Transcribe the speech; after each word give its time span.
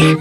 Allez, 0.00 0.16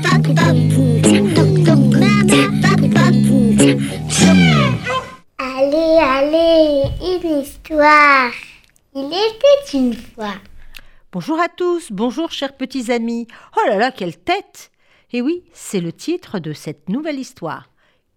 allez, 6.01 6.83
une 6.99 7.39
histoire. 7.39 8.31
Il 8.93 9.05
était 9.05 9.77
une 9.77 9.93
fois. 9.93 10.33
Bonjour 11.13 11.39
à 11.39 11.47
tous, 11.47 11.93
bonjour 11.93 12.29
chers 12.33 12.57
petits 12.57 12.91
amis. 12.91 13.27
Oh 13.55 13.61
là 13.69 13.77
là, 13.77 13.91
quelle 13.93 14.17
tête 14.17 14.69
Et 15.13 15.21
oui, 15.21 15.45
c'est 15.53 15.79
le 15.79 15.93
titre 15.93 16.39
de 16.39 16.51
cette 16.51 16.89
nouvelle 16.89 17.17
histoire. 17.17 17.69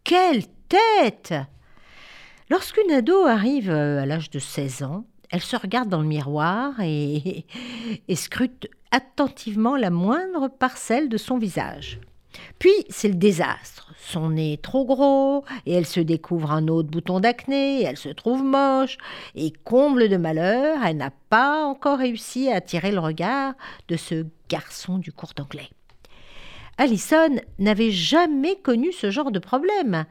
Quelle 0.02 0.42
tête 0.68 1.32
Lorsqu'une 2.50 2.90
ado 2.90 3.24
arrive 3.24 3.70
euh, 3.70 4.02
à 4.02 4.06
l'âge 4.06 4.30
de 4.30 4.40
16 4.40 4.82
ans, 4.82 5.04
elle 5.30 5.42
se 5.42 5.54
regarde 5.54 5.88
dans 5.88 6.00
le 6.00 6.08
miroir 6.08 6.72
et, 6.80 7.46
et 8.08 8.16
scrute 8.16 8.68
attentivement 8.92 9.76
la 9.76 9.90
moindre 9.90 10.48
parcelle 10.48 11.08
de 11.08 11.16
son 11.16 11.38
visage. 11.38 11.98
Puis 12.58 12.72
c'est 12.88 13.08
le 13.08 13.14
désastre. 13.14 13.92
Son 13.98 14.30
nez 14.30 14.54
est 14.54 14.62
trop 14.62 14.84
gros, 14.84 15.44
et 15.64 15.72
elle 15.72 15.86
se 15.86 16.00
découvre 16.00 16.50
un 16.50 16.68
autre 16.68 16.90
bouton 16.90 17.20
d'acné, 17.20 17.82
elle 17.82 17.96
se 17.96 18.08
trouve 18.08 18.42
moche, 18.42 18.98
et 19.34 19.52
comble 19.64 20.08
de 20.08 20.16
malheur, 20.16 20.78
elle 20.84 20.96
n'a 20.96 21.12
pas 21.30 21.64
encore 21.64 21.98
réussi 21.98 22.50
à 22.50 22.56
attirer 22.56 22.90
le 22.90 22.98
regard 22.98 23.54
de 23.88 23.96
ce 23.96 24.26
garçon 24.48 24.98
du 24.98 25.12
cours 25.12 25.32
d'anglais. 25.36 25.70
Alison 26.78 27.36
n'avait 27.58 27.90
jamais 27.90 28.56
connu 28.56 28.92
ce 28.92 29.10
genre 29.10 29.30
de 29.30 29.38
problème. 29.38 30.04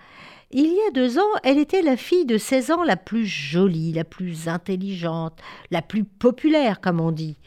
Il 0.52 0.68
y 0.68 0.88
a 0.88 0.92
deux 0.92 1.18
ans, 1.18 1.34
elle 1.44 1.58
était 1.58 1.82
la 1.82 1.98
fille 1.98 2.26
de 2.26 2.38
16 2.38 2.72
ans 2.72 2.84
la 2.84 2.98
plus 2.98 3.26
jolie, 3.26 3.94
la 3.94 4.04
plus 4.04 4.48
intelligente, 4.48 5.40
la 5.70 5.82
plus 5.82 6.04
populaire, 6.04 6.82
comme 6.82 7.00
on 7.00 7.12
dit. 7.12 7.38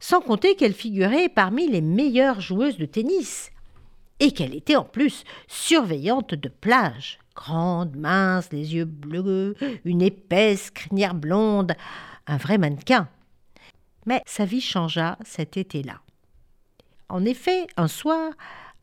Sans 0.00 0.20
compter 0.20 0.56
qu'elle 0.56 0.72
figurait 0.72 1.28
parmi 1.28 1.68
les 1.68 1.82
meilleures 1.82 2.40
joueuses 2.40 2.78
de 2.78 2.86
tennis 2.86 3.50
et 4.18 4.32
qu'elle 4.32 4.54
était 4.54 4.76
en 4.76 4.84
plus 4.84 5.24
surveillante 5.46 6.34
de 6.34 6.48
plage. 6.48 7.18
Grande, 7.34 7.96
mince, 7.96 8.50
les 8.52 8.74
yeux 8.74 8.84
bleus, 8.84 9.54
une 9.84 10.02
épaisse 10.02 10.70
crinière 10.70 11.14
blonde, 11.14 11.74
un 12.26 12.36
vrai 12.36 12.58
mannequin. 12.58 13.08
Mais 14.06 14.22
sa 14.26 14.44
vie 14.44 14.60
changea 14.60 15.18
cet 15.24 15.56
été-là. 15.56 16.00
En 17.08 17.24
effet, 17.24 17.66
un 17.76 17.88
soir, 17.88 18.32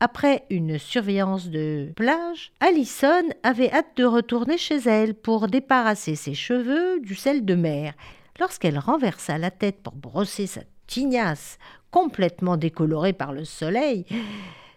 après 0.00 0.44
une 0.50 0.78
surveillance 0.78 1.48
de 1.48 1.92
plage, 1.96 2.52
Allison 2.60 3.28
avait 3.42 3.72
hâte 3.72 3.96
de 3.96 4.04
retourner 4.04 4.58
chez 4.58 4.76
elle 4.76 5.14
pour 5.14 5.48
débarrasser 5.48 6.14
ses 6.14 6.34
cheveux 6.34 7.00
du 7.00 7.14
sel 7.14 7.44
de 7.44 7.54
mer. 7.54 7.94
Lorsqu'elle 8.38 8.78
renversa 8.78 9.38
la 9.38 9.50
tête 9.50 9.82
pour 9.82 9.94
brosser 9.94 10.46
sa 10.46 10.60
tignasse 10.88 11.58
complètement 11.92 12.56
décolorée 12.56 13.12
par 13.12 13.32
le 13.32 13.44
soleil, 13.44 14.04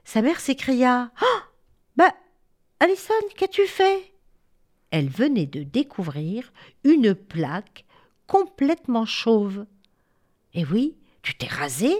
sa 0.03 0.21
mère 0.21 0.39
s'écria 0.39 1.11
Ah 1.19 1.43
Bah, 1.95 2.13
Alison, 2.79 3.13
qu'as-tu 3.35 3.65
fait? 3.65 4.13
Elle 4.91 5.09
venait 5.09 5.47
de 5.47 5.63
découvrir 5.63 6.53
une 6.83 7.15
plaque 7.15 7.85
complètement 8.27 9.05
chauve. 9.05 9.65
Eh 10.53 10.65
oui, 10.65 10.95
tu 11.23 11.35
t'es 11.35 11.47
rasé 11.47 11.91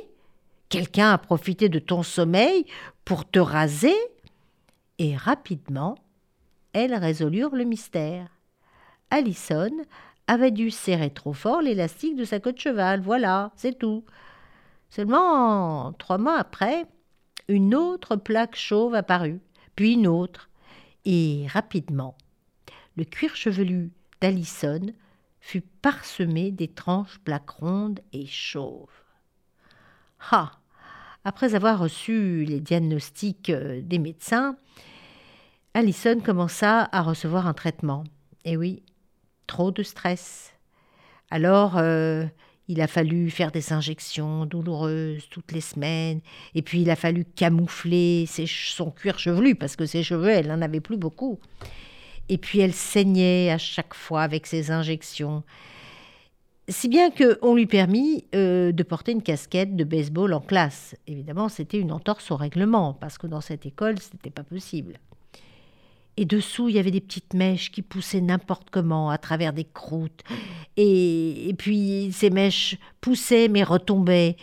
Quelqu'un 0.70 1.12
a 1.12 1.18
profité 1.18 1.68
de 1.68 1.80
ton 1.80 2.04
sommeil 2.04 2.66
pour 3.04 3.30
te 3.30 3.40
raser 3.40 3.96
Et 5.00 5.18
rapidement, 5.18 5.98
elles 6.74 6.96
résolurent 6.96 7.56
le 7.56 7.66
mystère. 7.66 8.30
Alison 9.10 9.72
avait 10.28 10.52
dû 10.52 10.72
serrer 10.72 11.10
trop 11.10 11.34
fort 11.34 11.62
l'élastique 11.62 12.16
de 12.16 12.26
sa 12.26 12.40
queue 12.40 12.54
de 12.54 12.60
cheval. 12.60 13.02
Voilà, 13.02 13.52
c'est 13.56 13.78
tout. 13.78 14.04
Seulement 14.90 15.94
trois 15.94 16.18
mois 16.18 16.38
après, 16.38 16.86
une 17.48 17.76
autre 17.76 18.16
plaque 18.16 18.56
chauve 18.56 18.96
apparut, 18.96 19.42
puis 19.76 19.94
une 19.94 20.08
autre, 20.08 20.50
et 21.06 21.48
rapidement, 21.50 22.16
le 22.98 23.04
cuir 23.04 23.36
chevelu 23.36 23.92
d'Alison 24.20 24.82
fut 25.40 25.62
parsemé 25.62 26.52
d'étranges 26.52 27.20
plaques 27.24 27.50
rondes 27.50 28.00
et 28.14 28.28
chauves. 28.28 29.04
Ah 30.32 30.52
Après 31.24 31.56
avoir 31.56 31.80
reçu 31.80 32.46
les 32.46 32.60
diagnostics 32.60 33.50
euh, 33.50 33.82
des 33.82 33.98
médecins, 33.98 34.56
Alison 35.74 36.20
commença 36.20 36.90
à 36.92 37.02
recevoir 37.02 37.48
un 37.48 37.54
traitement. 37.54 38.04
Et 38.46 38.58
oui, 38.58 38.84
trop 39.52 39.72
de 39.72 39.84
stress. 39.84 40.54
Alors, 41.30 41.78
euh, 41.78 42.24
il 42.70 42.80
a 42.80 42.88
fallu 42.88 43.30
faire 43.30 43.52
des 43.52 43.74
injections 43.74 44.46
douloureuses 44.46 45.28
toutes 45.30 45.52
les 45.52 45.60
semaines, 45.60 46.22
et 46.56 46.62
puis 46.62 46.82
il 46.84 46.90
a 46.90 46.96
fallu 46.96 47.26
camoufler 47.26 48.26
son 48.28 48.92
cuir 48.92 49.20
chevelu, 49.20 49.56
parce 49.56 49.76
que 49.76 49.86
ses 49.86 50.04
cheveux, 50.04 50.30
elle 50.30 50.48
n'en 50.48 50.62
avait 50.62 50.80
plus 50.80 50.96
beaucoup. 50.96 51.38
Et 52.30 52.38
puis 52.38 52.60
elle 52.60 52.74
saignait 52.74 53.52
à 53.52 53.58
chaque 53.58 53.94
fois 53.94 54.22
avec 54.22 54.48
ses 54.48 54.72
injections. 54.72 55.44
Si 56.70 56.88
bien 56.88 57.12
qu'on 57.12 57.54
lui 57.54 57.66
permit 57.66 58.24
euh, 58.34 58.72
de 58.72 58.84
porter 58.84 59.12
une 59.12 59.22
casquette 59.22 59.76
de 59.76 59.84
baseball 59.84 60.34
en 60.34 60.40
classe. 60.40 60.96
Évidemment, 61.08 61.50
c'était 61.50 61.80
une 61.80 61.92
entorse 61.92 62.32
au 62.32 62.38
règlement, 62.38 62.94
parce 62.94 63.18
que 63.18 63.28
dans 63.28 63.42
cette 63.42 63.66
école, 63.66 64.00
ce 64.00 64.14
n'était 64.14 64.30
pas 64.30 64.44
possible. 64.44 64.98
Et 66.22 66.26
dessous, 66.26 66.70
il 66.70 66.76
y 66.76 66.80
avait 66.80 66.92
des 66.92 67.02
petites 67.02 67.34
mèches 67.34 67.72
qui 67.72 67.82
poussaient 67.82 68.22
n'importe 68.22 68.70
comment 68.70 69.10
à 69.10 69.18
travers 69.18 69.54
des 69.54 69.64
croûtes. 69.64 70.22
Et, 70.78 71.56
puis 71.58 72.12
ces 72.14 72.30
mèches 72.30 72.78
poussaient 73.02 73.48
mais 73.48 73.64
retombaient. 73.64 74.38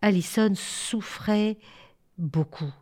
Alison 0.00 0.52
souffrait 0.54 1.58
beaucoup. 2.18 2.72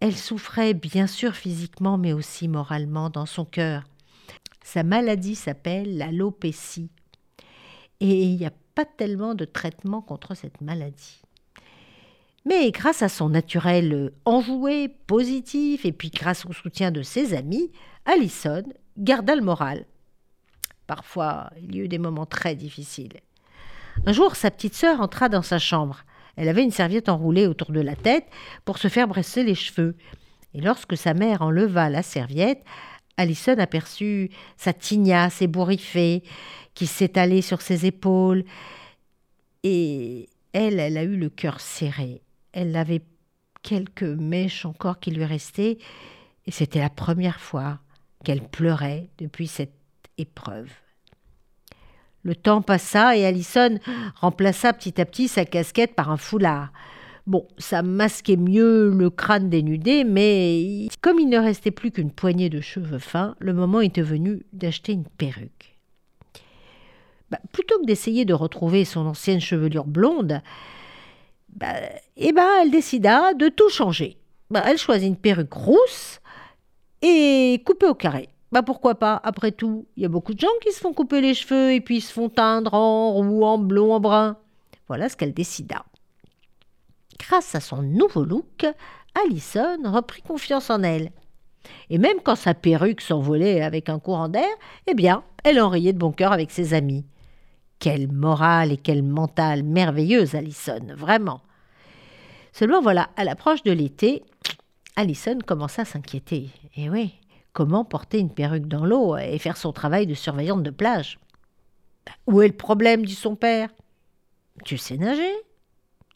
Elle 0.00 0.16
souffrait 0.16 0.74
bien 0.74 1.06
sûr 1.06 1.36
physiquement 1.36 1.98
mais 1.98 2.12
aussi 2.12 2.48
moralement 2.48 3.10
dans 3.10 3.26
son 3.26 3.44
cœur. 3.44 3.84
Sa 4.64 4.82
maladie 4.82 5.36
s'appelle 5.36 5.98
l'alopécie. 5.98 6.90
Et 8.00 8.24
il 8.24 8.38
n'y 8.38 8.44
a 8.46 8.52
pas 8.74 8.86
tellement 8.86 9.36
de 9.36 9.44
traitement 9.44 10.02
contre 10.02 10.34
cette 10.34 10.60
maladie. 10.62 11.22
Mais 12.44 12.72
grâce 12.72 13.02
à 13.02 13.08
son 13.08 13.28
naturel 13.28 14.10
enjoué, 14.24 14.88
positif, 14.88 15.84
et 15.84 15.92
puis 15.92 16.10
grâce 16.10 16.44
au 16.44 16.52
soutien 16.52 16.90
de 16.90 17.02
ses 17.02 17.34
amis, 17.34 17.70
Allison 18.04 18.64
garda 18.98 19.36
le 19.36 19.42
moral. 19.42 19.86
Parfois, 20.88 21.50
il 21.62 21.76
y 21.76 21.78
eut 21.78 21.88
des 21.88 21.98
moments 21.98 22.26
très 22.26 22.56
difficiles. 22.56 23.20
Un 24.06 24.12
jour, 24.12 24.34
sa 24.34 24.50
petite 24.50 24.74
sœur 24.74 25.00
entra 25.00 25.28
dans 25.28 25.42
sa 25.42 25.58
chambre. 25.58 26.04
Elle 26.36 26.48
avait 26.48 26.64
une 26.64 26.72
serviette 26.72 27.08
enroulée 27.08 27.46
autour 27.46 27.70
de 27.70 27.80
la 27.80 27.94
tête 27.94 28.26
pour 28.64 28.78
se 28.78 28.88
faire 28.88 29.06
brasser 29.06 29.44
les 29.44 29.54
cheveux. 29.54 29.96
Et 30.54 30.60
lorsque 30.60 30.96
sa 30.96 31.14
mère 31.14 31.42
enleva 31.42 31.90
la 31.90 32.02
serviette, 32.02 32.64
Allison 33.16 33.56
aperçut 33.58 34.30
sa 34.56 34.72
tignasse 34.72 35.42
ébouriffée 35.42 36.24
qui 36.74 36.86
s'étalait 36.86 37.42
sur 37.42 37.60
ses 37.60 37.86
épaules. 37.86 38.44
Et 39.62 40.28
elle, 40.52 40.80
elle 40.80 40.96
a 40.96 41.04
eu 41.04 41.16
le 41.16 41.28
cœur 41.28 41.60
serré 41.60 42.22
elle 42.52 42.76
avait 42.76 43.02
quelques 43.62 44.02
mèches 44.02 44.64
encore 44.64 45.00
qui 45.00 45.10
lui 45.10 45.24
restaient, 45.24 45.78
et 46.46 46.50
c'était 46.50 46.80
la 46.80 46.90
première 46.90 47.40
fois 47.40 47.78
qu'elle 48.24 48.42
pleurait 48.42 49.08
depuis 49.18 49.46
cette 49.46 49.74
épreuve. 50.18 50.70
Le 52.24 52.36
temps 52.36 52.62
passa 52.62 53.16
et 53.16 53.24
Allison 53.24 53.78
remplaça 54.16 54.72
petit 54.72 55.00
à 55.00 55.04
petit 55.04 55.28
sa 55.28 55.44
casquette 55.44 55.94
par 55.94 56.10
un 56.10 56.16
foulard. 56.16 56.72
Bon, 57.26 57.46
ça 57.58 57.82
masquait 57.82 58.36
mieux 58.36 58.90
le 58.90 59.10
crâne 59.10 59.48
dénudé, 59.48 60.04
mais 60.04 60.88
comme 61.00 61.20
il 61.20 61.28
ne 61.28 61.38
restait 61.38 61.70
plus 61.70 61.92
qu'une 61.92 62.10
poignée 62.10 62.48
de 62.48 62.60
cheveux 62.60 62.98
fins, 62.98 63.36
le 63.38 63.52
moment 63.52 63.80
était 63.80 64.02
venu 64.02 64.44
d'acheter 64.52 64.92
une 64.92 65.04
perruque. 65.04 65.78
Bah, 67.30 67.38
plutôt 67.52 67.78
que 67.80 67.86
d'essayer 67.86 68.24
de 68.24 68.34
retrouver 68.34 68.84
son 68.84 69.06
ancienne 69.06 69.40
chevelure 69.40 69.86
blonde, 69.86 70.42
bah, 71.52 71.74
eh 72.16 72.32
ben, 72.32 72.48
elle 72.62 72.70
décida 72.70 73.34
de 73.34 73.48
tout 73.48 73.68
changer. 73.68 74.16
Bah, 74.50 74.62
elle 74.66 74.78
choisit 74.78 75.08
une 75.08 75.16
perruque 75.16 75.52
rousse 75.52 76.20
et 77.00 77.62
coupée 77.64 77.86
au 77.86 77.94
carré. 77.94 78.28
Bah 78.52 78.62
pourquoi 78.62 78.96
pas? 78.96 79.18
Après 79.24 79.50
tout, 79.50 79.86
il 79.96 80.02
y 80.02 80.06
a 80.06 80.10
beaucoup 80.10 80.34
de 80.34 80.40
gens 80.40 80.48
qui 80.60 80.72
se 80.72 80.80
font 80.80 80.92
couper 80.92 81.22
les 81.22 81.32
cheveux 81.32 81.72
et 81.72 81.80
puis 81.80 82.02
se 82.02 82.12
font 82.12 82.28
teindre 82.28 82.74
en 82.74 83.14
roux, 83.14 83.44
en 83.44 83.56
blond, 83.56 83.94
en 83.94 84.00
brun. 84.00 84.36
Voilà 84.88 85.08
ce 85.08 85.16
qu'elle 85.16 85.32
décida. 85.32 85.86
Grâce 87.18 87.54
à 87.54 87.60
son 87.60 87.82
nouveau 87.82 88.24
look, 88.24 88.66
Allison 89.24 89.78
reprit 89.84 90.20
confiance 90.20 90.68
en 90.68 90.82
elle. 90.82 91.12
Et 91.88 91.96
même 91.96 92.20
quand 92.22 92.36
sa 92.36 92.52
perruque 92.52 93.00
s'envolait 93.00 93.62
avec 93.62 93.88
un 93.88 93.98
courant 93.98 94.28
d'air, 94.28 94.54
eh 94.86 94.94
bien, 94.94 95.24
elle 95.44 95.60
en 95.60 95.70
riait 95.70 95.94
de 95.94 95.98
bon 95.98 96.12
cœur 96.12 96.32
avec 96.32 96.50
ses 96.50 96.74
amis. 96.74 97.06
Quelle 97.82 98.12
morale 98.12 98.70
et 98.70 98.76
quelle 98.76 99.02
mentale 99.02 99.64
merveilleuse, 99.64 100.36
Allison, 100.36 100.94
vraiment. 100.96 101.40
Seulement 102.52 102.80
voilà, 102.80 103.10
à 103.16 103.24
l'approche 103.24 103.64
de 103.64 103.72
l'été, 103.72 104.22
Allison 104.94 105.36
commença 105.44 105.82
à 105.82 105.84
s'inquiéter. 105.84 106.50
Et 106.76 106.84
eh 106.84 106.90
oui, 106.90 107.12
comment 107.52 107.84
porter 107.84 108.20
une 108.20 108.32
perruque 108.32 108.68
dans 108.68 108.86
l'eau 108.86 109.16
et 109.16 109.36
faire 109.40 109.56
son 109.56 109.72
travail 109.72 110.06
de 110.06 110.14
surveillante 110.14 110.62
de 110.62 110.70
plage? 110.70 111.18
Bah, 112.06 112.12
Où 112.28 112.40
est 112.42 112.46
le 112.46 112.56
problème 112.56 113.04
dit 113.04 113.16
son 113.16 113.34
père? 113.34 113.68
Tu 114.64 114.78
sais 114.78 114.96
nager? 114.96 115.34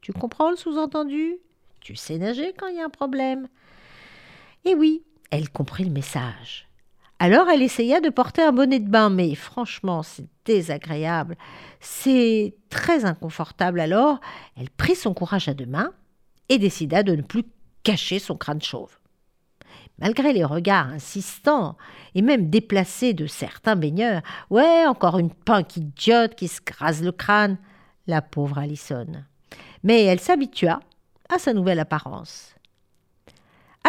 Tu 0.03 0.13
comprends 0.13 0.51
le 0.51 0.57
sous-entendu? 0.57 1.35
Tu 1.81 1.97
sais 1.97 2.19
nager 2.19 2.53
quand 2.57 2.69
il 2.69 2.77
y 2.77 2.81
a 2.81 2.85
un 2.85 2.91
problème? 2.91 3.49
Eh 4.65 4.77
oui, 4.77 5.03
elle 5.33 5.51
comprit 5.51 5.85
le 5.85 5.91
message. 5.91 6.66
Alors 7.19 7.49
elle 7.49 7.63
essaya 7.63 8.01
de 8.01 8.11
porter 8.11 8.43
un 8.43 8.53
bonnet 8.53 8.79
de 8.79 8.91
bain, 8.91 9.09
mais 9.09 9.35
franchement, 9.35 10.03
c'est 10.03 10.27
désagréable, 10.45 11.37
c'est 11.81 12.55
très 12.69 13.05
inconfortable. 13.05 13.81
Alors 13.81 14.21
elle 14.57 14.71
prit 14.71 14.95
son 14.97 15.15
courage 15.15 15.49
à 15.49 15.55
deux 15.55 15.67
mains 15.67 15.93
et 16.49 16.59
décida 16.59 17.03
de 17.03 17.17
ne 17.17 17.23
plus 17.23 17.45
cacher 17.83 18.19
son 18.19 18.37
crâne 18.37 18.61
chauve. 18.61 18.99
Malgré 19.99 20.35
les 20.35 20.45
regards 20.45 20.89
insistants 20.89 21.79
et 22.15 22.21
même 22.21 22.51
déplacés 22.51 23.15
de 23.15 23.27
certains 23.27 23.77
baigneurs, 23.77 24.21
ouais, 24.51 24.85
encore 24.87 25.19
une 25.19 25.33
punk 25.33 25.79
idiote 25.79 26.35
qui 26.35 26.49
se 26.49 26.61
crase 26.61 27.03
le 27.03 27.13
crâne, 27.13 27.57
la 28.07 28.21
pauvre 28.21 28.59
Alison. 28.59 29.07
Mais 29.83 30.05
elle 30.05 30.21
s'habitua 30.21 30.81
à 31.31 31.39
sa 31.39 31.55
nouvelle 31.55 31.81
apparence. 31.81 32.56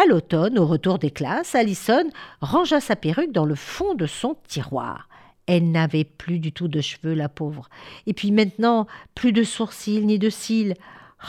À 0.00 0.06
l'automne, 0.06 0.60
au 0.60 0.66
retour 0.66 1.00
des 1.00 1.10
classes, 1.10 1.56
Alison 1.56 2.04
rangea 2.40 2.80
sa 2.80 2.94
perruque 2.94 3.32
dans 3.32 3.44
le 3.44 3.56
fond 3.56 3.96
de 3.96 4.06
son 4.06 4.36
tiroir. 4.46 5.08
Elle 5.46 5.72
n'avait 5.72 6.04
plus 6.04 6.38
du 6.38 6.52
tout 6.52 6.68
de 6.68 6.80
cheveux, 6.80 7.14
la 7.14 7.28
pauvre. 7.28 7.68
Et 8.06 8.14
puis 8.14 8.30
maintenant, 8.30 8.86
plus 9.16 9.32
de 9.32 9.42
sourcils 9.42 10.06
ni 10.06 10.20
de 10.20 10.30
cils. 10.30 10.74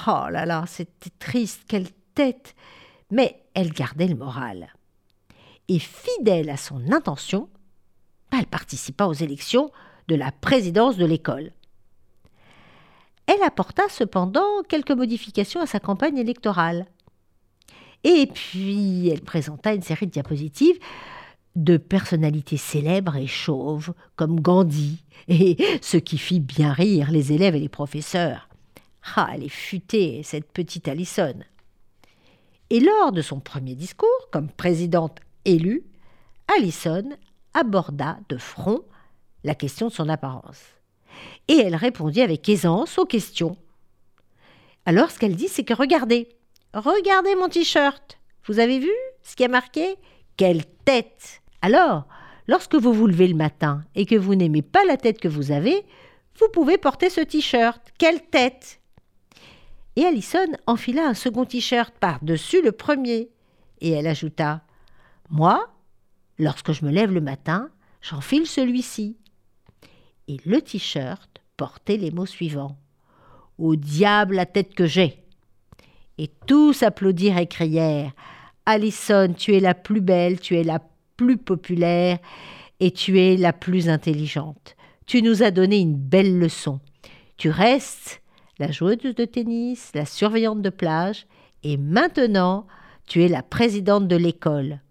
Oh 0.06 0.26
là 0.30 0.46
là, 0.46 0.66
c'était 0.68 1.10
triste, 1.18 1.64
quelle 1.68 1.90
tête 2.14 2.54
Mais 3.10 3.42
elle 3.56 3.72
gardait 3.72 4.08
le 4.08 4.16
moral. 4.16 4.72
Et 5.68 5.80
fidèle 5.80 6.52
à 6.52 6.58
son 6.58 6.92
intention, 6.92 7.50
elle 8.32 8.46
participa 8.46 9.06
aux 9.06 9.14
élections 9.14 9.72
de 10.10 10.14
la 10.14 10.32
présidence 10.32 10.96
de 10.96 11.06
l'école. 11.06 11.54
Elle 13.26 13.42
apporta 13.42 13.90
cependant 13.90 14.62
quelques 14.68 14.92
modifications 14.92 15.62
à 15.62 15.66
sa 15.66 15.80
campagne 15.80 16.20
électorale. 16.20 16.86
Et 18.04 18.28
puis, 18.28 19.10
elle 19.10 19.22
présenta 19.22 19.74
une 19.74 19.82
série 19.82 20.08
de 20.08 20.12
diapositives 20.12 20.80
de 21.56 21.78
personnalités 21.78 22.58
célèbres 22.58 23.18
et 23.18 23.28
chauves, 23.28 23.94
comme 24.16 24.40
Gandhi, 24.40 25.04
et 25.28 25.58
ce 25.82 25.98
qui 25.98 26.18
fit 26.18 26.40
bien 26.40 26.72
rire 26.72 27.12
les 27.12 27.34
élèves 27.34 27.56
et 27.56 27.60
les 27.60 27.70
professeurs. 27.70 28.48
Ah, 29.16 29.30
elle 29.34 29.44
est 29.44 29.50
futée, 29.50 30.22
cette 30.24 30.52
petite 30.52 30.88
Allison. 30.88 31.36
Et 32.70 32.80
lors 32.80 33.12
de 33.12 33.22
son 33.22 33.40
premier 33.40 33.76
discours, 33.76 34.30
comme 34.32 34.50
présidente 34.50 35.20
élue, 35.46 35.84
Allison 36.58 37.10
aborda 37.54 38.20
de 38.30 38.38
front 38.38 38.82
la 39.44 39.56
question 39.56 39.88
de 39.88 39.94
son 39.94 40.08
apparence 40.08 40.62
et 41.48 41.58
elle 41.58 41.76
répondit 41.76 42.22
avec 42.22 42.48
aisance 42.48 42.98
aux 42.98 43.06
questions. 43.06 43.58
Alors 44.86 45.12
ce 45.12 45.20
qu'elle 45.20 45.36
dit, 45.36 45.48
c'est 45.48 45.64
que 45.64 45.74
regardez, 45.74 46.30
regardez 46.74 47.36
mon 47.36 47.50
t-shirt. 47.50 48.20
Vous 48.46 48.60
avez 48.60 48.80
vu 48.80 48.92
ce 49.24 49.36
qui 49.36 49.44
a 49.44 49.48
marqué? 49.48 49.96
Quelle 50.38 50.66
tête 50.86 51.42
Alors, 51.62 52.08
lorsque 52.48 52.76
vous 52.76 52.94
vous 52.94 53.08
levez 53.08 53.28
le 53.28 53.36
matin 53.36 53.84
et 53.96 54.06
que 54.06 54.16
vous 54.16 54.36
n'aimez 54.36 54.62
pas 54.62 54.86
la 54.86 54.98
tête 54.98 55.20
que 55.20 55.28
vous 55.28 55.52
avez, 55.52 55.86
vous 56.40 56.48
pouvez 56.54 56.78
porter 56.78 57.10
ce 57.10 57.22
t-shirt. 57.22 57.82
Quelle 57.98 58.22
tête 58.22 58.80
Et 59.96 60.06
Alison 60.06 60.48
enfila 60.66 61.08
un 61.08 61.14
second 61.14 61.46
t-shirt 61.46 61.94
par-dessus 62.00 62.62
le 62.62 62.72
premier. 62.72 63.30
Et 63.82 63.92
elle 63.92 64.08
ajouta 64.08 64.62
Moi, 65.30 65.68
lorsque 66.38 66.72
je 66.72 66.86
me 66.86 66.92
lève 66.92 67.12
le 67.12 67.22
matin, 67.22 67.70
j'enfile 68.02 68.48
celui-ci. 68.48 69.18
Et 70.28 70.38
le 70.46 70.62
t-shirt 70.62 71.42
porter 71.58 71.98
les 71.98 72.12
mots 72.12 72.26
suivants. 72.26 72.78
Au 73.58 73.76
diable 73.76 74.36
la 74.36 74.46
tête 74.46 74.74
que 74.74 74.86
j'ai. 74.86 75.22
Et 76.20 76.30
tous 76.46 76.84
applaudirent 76.84 77.40
et 77.40 77.48
crièrent. 77.48 78.12
Alison, 78.66 79.34
tu 79.36 79.56
es 79.56 79.60
la 79.60 79.74
plus 79.74 80.02
belle, 80.02 80.40
tu 80.40 80.56
es 80.56 80.64
la 80.64 80.80
plus 81.18 81.38
populaire, 81.38 82.20
et 82.80 82.92
tu 82.92 83.20
es 83.20 83.38
la 83.38 83.54
plus 83.54 83.90
intelligente. 83.90 84.76
Tu 85.08 85.24
nous 85.24 85.42
as 85.42 85.50
donné 85.50 85.80
une 85.80 85.96
belle 85.96 86.38
leçon. 86.38 86.80
Tu 87.38 87.50
restes 87.50 88.22
la 88.60 88.70
joueuse 88.70 88.98
de 88.98 89.26
tennis, 89.26 89.90
la 89.96 90.06
surveillante 90.06 90.62
de 90.62 90.70
plage, 90.70 91.26
et 91.64 91.78
maintenant 91.78 92.68
tu 93.08 93.24
es 93.24 93.28
la 93.28 93.42
présidente 93.42 94.08
de 94.08 94.16
l'école. 94.16 94.82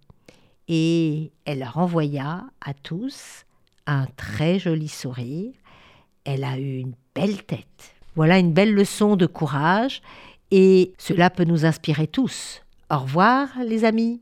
Et 0.66 1.30
elle 1.44 1.62
renvoya 1.62 2.46
à 2.60 2.74
tous 2.74 3.44
un 3.86 4.06
très 4.16 4.58
joli 4.58 4.88
sourire 4.88 5.52
elle 6.28 6.44
a 6.44 6.58
eu 6.58 6.76
une 6.76 6.92
belle 7.14 7.42
tête. 7.44 7.94
Voilà 8.14 8.38
une 8.38 8.52
belle 8.52 8.74
leçon 8.74 9.16
de 9.16 9.24
courage 9.24 10.02
et 10.50 10.92
cela 10.98 11.30
peut 11.30 11.44
nous 11.44 11.64
inspirer 11.64 12.06
tous. 12.06 12.62
Au 12.90 12.98
revoir 12.98 13.48
les 13.64 13.84
amis. 13.84 14.20